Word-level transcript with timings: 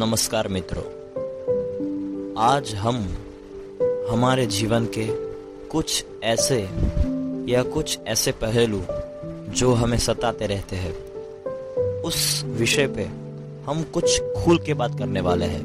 नमस्कार 0.00 0.48
मित्रों। 0.48 0.82
आज 2.36 2.74
हम 2.74 3.16
हमारे 4.10 4.46
जीवन 4.46 4.84
के 4.84 5.06
कुछ 5.68 6.04
ऐसे 6.22 6.68
या 7.52 7.62
कुछ 7.62 7.98
ऐसे 8.06 8.32
पहलू 8.32 8.82
जो 9.52 9.72
हमें 9.72 9.98
सताते 9.98 10.46
रहते 10.46 10.76
हैं, 10.76 10.94
उस 12.00 12.44
विषय 12.44 12.86
पे 12.86 13.04
हम 13.66 13.82
कुछ 13.82 14.20
खुल 14.20 14.58
के 14.58 14.74
बात 14.74 14.98
करने 14.98 15.20
वाले 15.20 15.46
हैं। 15.46 15.64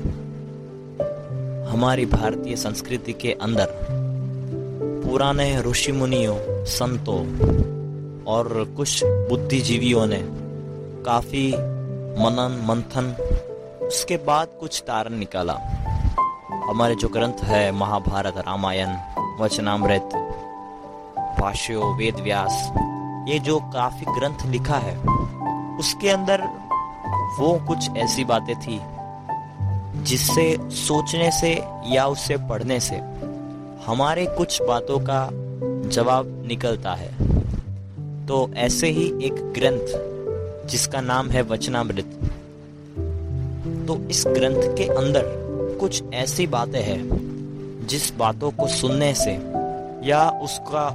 हमारी 1.66 2.06
भारतीय 2.06 2.56
संस्कृति 2.56 3.14
के 3.14 3.32
अंदर 3.32 3.68
पुराने 5.06 5.62
ऋषि 5.62 5.92
मुनियों 5.92 6.66
संतों 6.66 7.22
और 8.24 8.74
कुछ 8.78 9.04
बुद्धिजीवियों 9.06 10.08
ने 10.08 10.22
काफ़ी 11.04 11.54
मनन 12.18 12.66
मंथन 12.68 13.25
उसके 13.88 14.18
बाद 14.18 14.48
कुछ 14.60 14.82
तारण 14.82 15.14
निकाला। 15.14 15.54
हमारे 16.70 16.96
जो 16.96 17.08
ग्रंथ 17.08 17.44
है, 17.44 17.72
महाभारत, 17.72 18.38
रामायण, 18.38 18.96
वचनामृत, 19.40 20.16
भाष्यो 21.40 21.94
वेद 21.94 22.20
व्यास 22.20 22.72
ये 23.28 23.40
जो 23.40 23.60
काफ़ी 23.74 24.06
ग्रंथ 24.20 24.46
लिखा 24.46 24.78
है, 24.78 24.98
उसके 25.78 26.10
अंदर 26.10 26.42
वो 27.40 27.54
कुछ 27.68 27.90
ऐसी 27.98 28.24
बातें 28.24 28.56
थी, 28.56 28.80
जिससे 30.04 30.46
सोचने 30.72 31.32
से 31.32 31.54
या 31.88 32.06
उससे 32.08 32.38
पढ़ने 32.50 32.80
से 32.80 32.96
हमारे 33.86 34.26
कुछ 34.26 34.62
बातों 34.62 35.00
का 35.00 35.30
जवाब 35.90 36.44
निकलता 36.48 36.94
है। 36.94 37.10
तो 38.28 38.50
ऐसे 38.58 38.88
ही 38.88 39.06
एक 39.24 39.36
ग्रंथ, 39.58 40.68
जिसका 40.68 41.02
नाम 41.02 41.30
है 41.30 41.42
वचनामृत। 41.42 42.20
तो 43.88 43.98
इस 44.10 44.24
ग्रंथ 44.28 44.78
के 44.78 44.84
अंदर 44.84 45.24
कुछ 45.80 46.04
ऐसी 46.14 46.48
बातें 46.48 46.82
हैं, 46.82 47.02
जिस 47.88 48.18
बातों 48.18 48.52
को 48.52 48.68
सुनने 48.68 49.14
से 49.14 49.32
या 50.08 50.40
उसका 50.44 50.88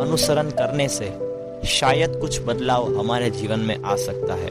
अनुसरण 0.00 0.50
करने 0.50 0.88
से 0.88 1.18
शायद 1.66 2.16
कुछ 2.16 2.40
बदलाव 2.40 2.98
हमारे 2.98 3.30
जीवन 3.30 3.58
में 3.58 3.82
आ 3.82 3.96
सकता 3.96 4.34
है। 4.34 4.50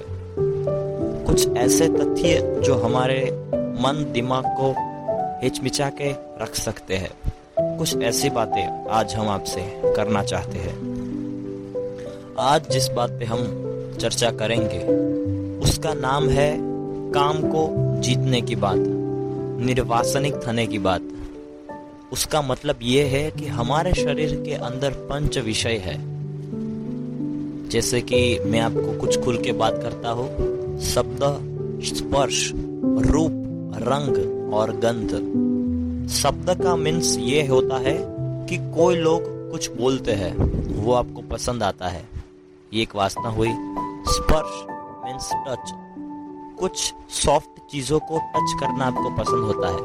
कुछ 1.26 1.58
ऐसे 1.58 1.88
तथ्य 1.88 2.62
जो 2.66 2.76
हमारे 2.76 3.22
मन, 3.56 4.06
दिमाग 4.12 4.44
को 4.46 4.76
हिचमिचा 5.44 5.90
के 5.90 6.12
रख 6.44 6.56
सकते 6.56 6.96
हैं। 6.96 7.12
कुछ 7.78 7.98
ऐसी 7.98 8.30
बातें 8.30 8.88
आज 8.90 9.16
हम 9.16 9.28
आपसे 9.28 9.62
करना 9.96 10.24
चाहते 10.24 10.58
हैं। 10.58 10.76
आज 12.40 12.70
जिस 12.70 12.88
बात 12.88 13.10
पे 13.10 13.26
हम 13.26 13.40
चर्चा 14.02 14.32
करेंगे, 14.32 14.80
उसका 15.60 15.94
नाम 15.94 16.30
है 16.30 16.73
काम 17.14 17.38
को 17.42 17.70
जीतने 18.02 18.42
की 18.42 18.56
बात, 18.56 18.78
निर्वासनिक 19.66 20.36
थने 20.48 20.68
की 20.68 20.80
बात। 20.80 21.02
उसका 22.12 22.42
मतलब 22.42 22.80
ये 22.82 23.04
है 23.04 23.32
कि 23.32 23.48
हमारे 23.48 23.94
शरीर 23.94 24.44
के 24.46 24.54
अंदर 24.54 24.92
पंच 24.92 25.38
विषय 25.38 25.78
है। 25.86 25.98
जैसे 27.70 28.02
कि 28.02 28.40
मैं 28.40 28.60
आपको 28.60 29.00
कुछ 29.00 29.20
खुल 29.20 29.38
के 29.38 29.52
बात 29.52 29.74
करता 29.74 30.10
हूँ, 30.10 30.28
शब्द, 30.82 31.20
स्पर्श, 31.84 32.52
रूप, 33.12 33.32
रंग 33.78 34.54
और 34.54 34.72
गंध। 34.72 35.10
शब्द 36.10 36.64
का 36.64 36.76
मीन्स 36.76 37.18
ये 37.18 37.48
होता 37.48 37.78
है 37.78 37.98
कि 38.46 38.58
कोई 38.58 38.96
लोग 38.96 39.52
कुछ 39.52 39.72
बोलते 39.72 40.12
हैं, 40.12 40.36
वो 40.84 40.94
आपको 40.94 41.22
पसंद 41.22 41.64
आता 41.64 41.88
है। 41.88 42.04
ये 42.74 42.82
एक 42.82 42.96
वासना 42.96 43.30
हुई। 43.30 43.52
स्पर्श 44.08 44.66
मीन्स 45.06 45.30
टच 45.34 45.83
कुछ 46.64 46.94
सॉफ्ट 47.10 47.72
चीज़ों 47.72 48.00
को 48.00 48.18
टच 48.18 48.62
करना 48.62 48.86
आपको 48.86 49.10
पसंद 49.10 49.46
होता 49.46 49.68
है। 49.68 49.82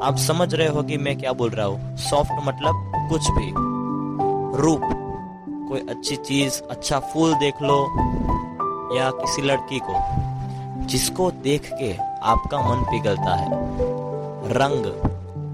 आप 0.00 0.16
समझ 0.16 0.54
रहे 0.54 0.68
हो 0.68 0.82
कि 0.82 0.98
मैं 0.98 1.18
क्या 1.18 1.32
बोल 1.32 1.50
रहा 1.50 1.66
हूँ? 1.66 1.96
सॉफ्ट 1.96 2.32
मतलब 2.44 2.92
कुछ 3.10 3.30
भी। 3.30 3.50
रूप। 4.62 4.80
कोई 5.68 5.80
अच्छी 5.80 6.16
चीज़ 6.16 6.62
अच्छा 6.62 6.98
फूल 6.98 7.34
देख 7.34 7.54
लो 7.62 7.86
या 8.96 9.10
किसी 9.10 9.42
लड़की 9.42 9.78
को। 9.78 9.94
जिसको 10.86 11.30
देख 11.30 11.70
के 11.72 11.96
आपका 12.22 12.58
मन 12.58 12.82
पिघलता 12.82 13.34
है। 13.34 13.48
रंग। 14.52 14.86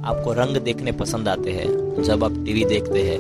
आपको 0.05 0.33
रंग 0.33 0.57
देखने 0.57 0.93
पसंद 0.93 1.29
आते 1.29 1.53
हैं। 1.53 2.03
जब 2.03 2.25
आप 2.25 2.31
टीवी 2.31 2.65
देखते 2.65 3.03
हैं 3.03 3.19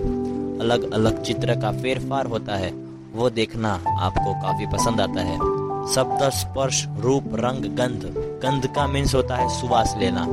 अलग 0.60 0.92
अलग 0.92 1.22
चित्र 1.22 1.60
का 1.60 1.72
फेरफार 1.72 2.26
होता 2.26 2.56
है, 2.56 2.70
वो 3.14 3.30
देखना 3.30 3.72
आपको 3.88 4.42
काफ़ी 4.42 4.66
पसंद 4.66 5.00
आता 5.00 5.20
है। 5.20 5.55
शब्द 5.94 6.30
स्पर्श 6.30 6.86
रूप, 7.00 7.24
रंग, 7.34 7.76
गंध। 7.76 8.14
गंध 8.16 8.66
का 8.66 8.86
मीन्स 8.86 9.14
होता 9.14 9.36
है 9.36 9.60
सुवास 9.60 9.94
लेना। 9.98 10.24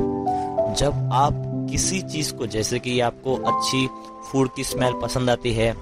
जब 0.73 1.09
आप 1.13 1.67
किसी 1.71 2.01
चीज़ 2.01 2.33
को, 2.33 2.47
जैसे 2.47 2.79
कि 2.79 2.99
आपको 2.99 3.35
अच्छी 3.35 3.87
फ़ूड 4.31 4.49
की 4.55 4.63
स्मेल 4.63 4.93
पसंद 5.01 5.29
आती 5.29 5.53
है 5.53 5.75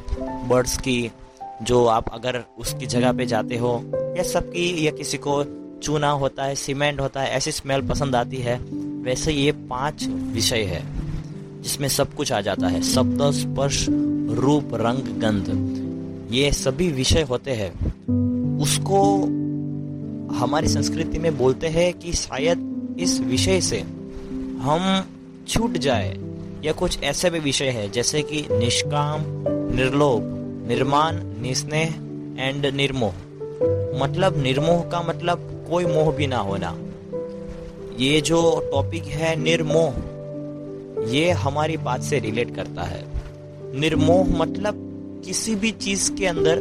बर्ड्स 0.48 0.78
की, 0.78 1.12
जो 1.64 1.86
आप 1.86 2.14
अगर 2.14 2.44
उसकी 2.60 2.86
जगह 2.86 3.12
पे 3.12 3.26
जाते 3.26 3.58
हो, 3.58 3.84
या 4.18 4.24
सबकी, 4.24 4.88
या 4.88 4.92
किसी 4.92 5.18
को 5.18 5.44
चूना 5.80 6.10
होता 6.10 6.44
है 6.44 6.56
सीमेंट 6.56 7.02
होता 7.02 7.22
है, 7.22 7.30
ऐसी 7.30 7.52
स्मेल 7.52 7.88
पसंद 7.88 8.16
आती 8.16 8.38
है, 8.38 8.58
वैसे 9.04 9.32
ये 9.32 9.52
पाँच 9.52 10.08
विषय 10.08 10.62
है, 10.62 10.84
जिसमें 11.62 11.88
सब 11.88 12.14
कुछ 12.14 12.32
आ 12.32 12.42
जाता 12.42 12.68
है। 12.68 12.82
शब्द 12.82 13.32
स्पर्श 13.32 13.86
रूप, 14.38 14.70
रंग, 14.74 15.22
गंध। 15.22 15.78
ये 16.32 16.52
सभी 16.52 16.92
विषय 16.92 17.22
होते 17.22 17.52
हैं। 17.52 17.72
उसको 18.60 19.28
हमारी 20.36 20.68
संस्कृति 20.68 21.20
में 21.20 21.38
बोलते 21.38 21.68
हैं 21.68 21.94
कि 21.94 22.14
शायद 22.14 22.72
इस 23.00 23.22
विषय 23.22 23.62
से 23.62 23.80
हम 24.60 25.06
छूट 25.48 25.72
जाए 25.72 26.18
या 26.64 26.72
कुछ 26.72 27.04
ऐसे 27.04 27.30
भी 27.30 27.40
विषय 27.40 27.66
है, 27.66 27.90
जैसे 27.90 28.22
कि 28.22 28.48
निष्काम, 28.52 29.22
निर्लोभ, 29.76 30.22
निर्माण, 30.68 31.20
निस्नेह 31.42 31.96
एंड 32.44 32.66
निर्मोह। 32.66 33.14
मतलब 34.04 34.34
निर्मोह 34.38 34.82
का 34.82 35.02
मतलब 35.02 35.66
कोई 35.70 35.86
मोह 35.86 36.12
भी 36.12 36.28
ना 36.28 36.38
होना। 36.38 36.78
ये 38.00 38.22
जो 38.22 38.70
टॉपिक 38.72 39.04
है 39.04 39.36
निर्मोह, 39.36 39.94
ये 41.12 41.32
हमारी 41.32 41.78
बात 41.78 42.02
से 42.02 42.20
रिलेट 42.20 42.56
करता 42.56 42.84
है। 42.84 43.06
निर्मोह 43.80 44.38
मतलब 44.38 44.88
किसी 45.26 45.56
भी 45.56 45.72
चीज़ 45.72 46.12
के 46.14 46.26
अंदर 46.26 46.60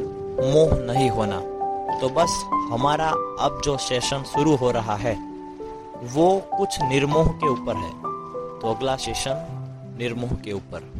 मोह 0.55 0.93
नहीं 0.93 1.11
होना। 1.11 1.60
तो 2.01 2.09
बस 2.09 2.45
हमारा 2.73 3.09
अब 3.41 3.61
जो 3.65 3.77
सेशन 3.77 4.23
शुरू 4.23 4.57
हो 4.57 4.71
रहा 4.71 4.97
है, 4.97 5.15
वो 6.15 6.43
कुछ 6.59 6.83
निर्मोह 6.83 7.29
के 7.29 7.49
ऊपर 7.49 7.77
है। 7.77 7.91
तो 8.59 8.75
अगला 8.75 8.97
सेशन 8.97 9.47
निर्मोह 9.99 10.31
के 10.31 10.53
ऊपर। 10.53 11.00